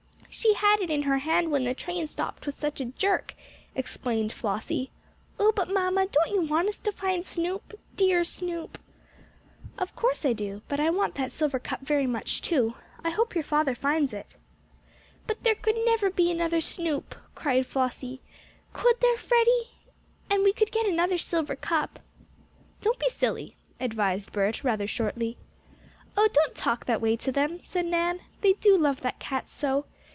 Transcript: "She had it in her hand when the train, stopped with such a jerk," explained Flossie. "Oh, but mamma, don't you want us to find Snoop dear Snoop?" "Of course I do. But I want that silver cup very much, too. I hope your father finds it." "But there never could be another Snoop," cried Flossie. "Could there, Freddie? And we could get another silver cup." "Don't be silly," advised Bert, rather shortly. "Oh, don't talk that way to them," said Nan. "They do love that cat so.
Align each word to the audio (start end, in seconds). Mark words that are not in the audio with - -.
"She 0.33 0.53
had 0.55 0.79
it 0.79 0.89
in 0.89 1.03
her 1.03 1.19
hand 1.19 1.51
when 1.51 1.65
the 1.65 1.75
train, 1.75 2.07
stopped 2.07 2.45
with 2.45 2.55
such 2.57 2.79
a 2.81 2.85
jerk," 2.85 3.35
explained 3.75 4.31
Flossie. 4.31 4.89
"Oh, 5.37 5.51
but 5.53 5.69
mamma, 5.71 6.07
don't 6.07 6.31
you 6.31 6.41
want 6.41 6.67
us 6.69 6.79
to 6.79 6.91
find 6.93 7.23
Snoop 7.25 7.73
dear 7.97 8.23
Snoop?" 8.23 8.79
"Of 9.77 9.93
course 9.95 10.25
I 10.25 10.31
do. 10.33 10.61
But 10.69 10.79
I 10.79 10.89
want 10.89 11.13
that 11.15 11.31
silver 11.33 11.59
cup 11.59 11.81
very 11.81 12.07
much, 12.07 12.41
too. 12.41 12.75
I 13.03 13.09
hope 13.11 13.35
your 13.35 13.43
father 13.43 13.75
finds 13.75 14.13
it." 14.13 14.37
"But 15.27 15.43
there 15.43 15.55
never 15.85 16.07
could 16.07 16.15
be 16.15 16.31
another 16.31 16.61
Snoop," 16.61 17.13
cried 17.35 17.65
Flossie. 17.67 18.21
"Could 18.73 18.99
there, 19.01 19.17
Freddie? 19.17 19.69
And 20.29 20.43
we 20.43 20.53
could 20.53 20.71
get 20.71 20.87
another 20.87 21.17
silver 21.19 21.55
cup." 21.57 21.99
"Don't 22.81 22.97
be 22.99 23.09
silly," 23.09 23.57
advised 23.81 24.31
Bert, 24.31 24.63
rather 24.63 24.87
shortly. 24.87 25.37
"Oh, 26.17 26.29
don't 26.33 26.55
talk 26.55 26.85
that 26.85 27.01
way 27.01 27.15
to 27.17 27.31
them," 27.33 27.59
said 27.59 27.85
Nan. 27.85 28.21
"They 28.39 28.53
do 28.53 28.75
love 28.77 29.01
that 29.01 29.19
cat 29.19 29.47
so. 29.49 29.85